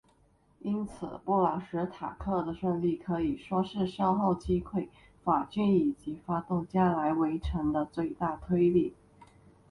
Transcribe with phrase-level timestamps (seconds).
[0.61, 4.87] 因此布朗什塔克的胜利可以说是稍后击溃
[5.23, 8.95] 法军以及发动加莱围城的最大推力。